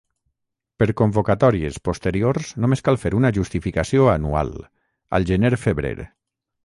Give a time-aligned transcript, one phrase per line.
[0.83, 4.51] Per convocatòries posteriors només cal fer una justificació anual,
[5.19, 5.95] al gener-febrer.